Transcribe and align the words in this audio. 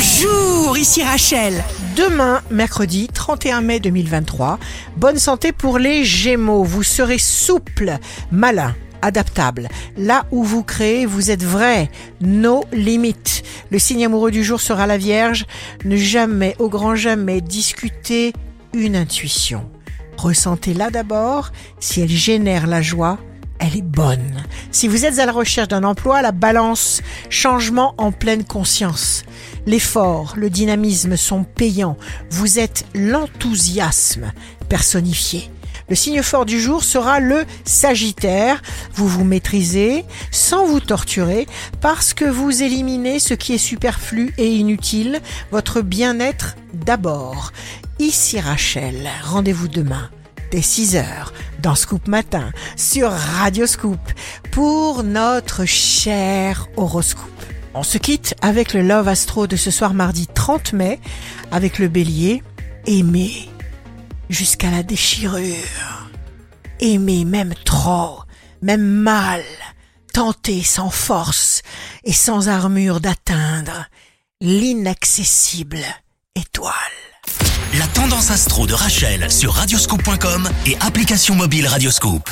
Bonjour, 0.00 0.78
ici 0.78 1.02
Rachel. 1.02 1.62
Demain, 1.94 2.40
mercredi 2.50 3.06
31 3.06 3.60
mai 3.60 3.80
2023, 3.80 4.58
bonne 4.96 5.18
santé 5.18 5.52
pour 5.52 5.78
les 5.78 6.06
Gémeaux. 6.06 6.64
Vous 6.64 6.82
serez 6.82 7.18
souple, 7.18 7.98
malin, 8.32 8.74
adaptable. 9.02 9.68
Là 9.98 10.24
où 10.30 10.42
vous 10.42 10.62
créez, 10.62 11.04
vous 11.04 11.30
êtes 11.30 11.44
vrai. 11.44 11.90
Nos 12.22 12.64
limites. 12.72 13.42
Le 13.70 13.78
signe 13.78 14.06
amoureux 14.06 14.30
du 14.30 14.42
jour 14.42 14.62
sera 14.62 14.86
la 14.86 14.96
Vierge. 14.96 15.44
Ne 15.84 15.96
jamais, 15.96 16.56
au 16.58 16.70
grand 16.70 16.94
jamais, 16.94 17.42
discuter 17.42 18.32
une 18.72 18.96
intuition. 18.96 19.68
Ressentez-la 20.16 20.88
d'abord. 20.88 21.52
Si 21.78 22.00
elle 22.00 22.08
génère 22.08 22.66
la 22.66 22.80
joie, 22.80 23.18
elle 23.58 23.76
est 23.76 23.82
bonne. 23.82 24.44
Si 24.70 24.88
vous 24.88 25.04
êtes 25.04 25.18
à 25.18 25.26
la 25.26 25.32
recherche 25.32 25.68
d'un 25.68 25.84
emploi, 25.84 26.22
la 26.22 26.32
balance, 26.32 27.02
changement 27.28 27.94
en 27.98 28.12
pleine 28.12 28.44
conscience. 28.44 29.24
L'effort, 29.66 30.34
le 30.36 30.50
dynamisme 30.50 31.16
sont 31.16 31.44
payants. 31.44 31.96
Vous 32.30 32.58
êtes 32.58 32.86
l'enthousiasme 32.94 34.32
personnifié. 34.68 35.50
Le 35.88 35.96
signe 35.96 36.22
fort 36.22 36.46
du 36.46 36.60
jour 36.60 36.84
sera 36.84 37.18
le 37.18 37.44
Sagittaire. 37.64 38.62
Vous 38.94 39.08
vous 39.08 39.24
maîtrisez 39.24 40.04
sans 40.30 40.64
vous 40.64 40.78
torturer 40.78 41.46
parce 41.80 42.14
que 42.14 42.24
vous 42.24 42.62
éliminez 42.62 43.18
ce 43.18 43.34
qui 43.34 43.54
est 43.54 43.58
superflu 43.58 44.32
et 44.38 44.48
inutile, 44.48 45.20
votre 45.50 45.80
bien-être 45.80 46.56
d'abord. 46.72 47.52
Ici 47.98 48.38
Rachel, 48.38 49.10
rendez-vous 49.24 49.68
demain 49.68 50.08
dès 50.52 50.62
6 50.62 50.96
heures 50.96 51.32
dans 51.60 51.74
Scoop 51.74 52.08
Matin 52.08 52.50
sur 52.76 53.10
Radio 53.10 53.66
Scoop 53.66 54.00
pour 54.52 55.02
notre 55.02 55.64
cher 55.64 56.68
horoscope. 56.76 57.28
On 57.74 57.82
se 57.84 57.98
quitte 57.98 58.34
avec 58.42 58.74
le 58.74 58.82
Love 58.82 59.08
Astro 59.08 59.46
de 59.46 59.56
ce 59.56 59.70
soir 59.70 59.94
mardi 59.94 60.26
30 60.26 60.72
mai 60.72 60.98
avec 61.52 61.78
le 61.78 61.88
bélier 61.88 62.42
aimer 62.86 63.48
jusqu'à 64.28 64.70
la 64.70 64.82
déchirure. 64.82 66.08
Aimer 66.80 67.24
même 67.24 67.54
trop, 67.64 68.22
même 68.62 68.82
mal, 68.82 69.42
tenter 70.12 70.62
sans 70.62 70.90
force 70.90 71.62
et 72.04 72.12
sans 72.12 72.48
armure 72.48 73.00
d'atteindre 73.00 73.86
l'inaccessible 74.40 75.84
étoile. 76.34 76.74
La 77.78 77.86
tendance 77.86 78.30
astro 78.30 78.66
de 78.66 78.74
Rachel 78.74 79.30
sur 79.30 79.52
radioscope.com 79.52 80.48
et 80.66 80.76
application 80.80 81.36
mobile 81.36 81.68
Radioscope. 81.68 82.28